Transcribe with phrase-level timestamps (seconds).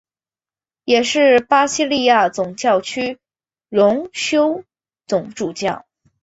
[0.83, 3.19] 也是巴西利亚总教区
[3.69, 4.63] 荣休
[5.05, 5.85] 总主教。